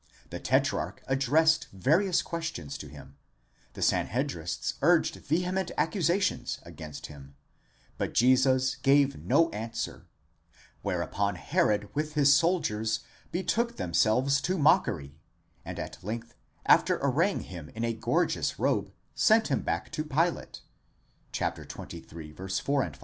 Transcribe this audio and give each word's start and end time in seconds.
The 0.31 0.39
Tetrarch 0.39 1.03
addressed 1.07 1.67
various 1.71 2.23
questions 2.23 2.75
to 2.79 2.87
him, 2.87 3.17
the 3.73 3.83
Sanhedrists 3.83 4.73
urged 4.81 5.17
vehement 5.17 5.69
accusations 5.77 6.57
against 6.63 7.05
him, 7.05 7.35
but 7.99 8.13
Jesus 8.15 8.77
gave 8.77 9.15
no 9.23 9.51
answer; 9.51 10.07
where 10.81 11.03
upon 11.03 11.35
Herod 11.35 11.87
with 11.93 12.15
his 12.15 12.35
soldiers 12.35 13.01
betook 13.31 13.77
themselves 13.77 14.41
to 14.41 14.57
mockery, 14.57 15.19
and 15.63 15.77
at 15.77 16.03
length, 16.03 16.33
after 16.65 16.97
arraying 16.97 17.41
him 17.41 17.69
in 17.75 17.83
a 17.85 17.93
gorgeous 17.93 18.57
robe, 18.57 18.91
sent 19.13 19.49
him 19.49 19.61
back 19.61 19.91
to 19.91 20.03
Pilate 20.03 20.61
(xxiii. 21.31 22.33
4 22.33 22.85
ff.). 22.89 22.99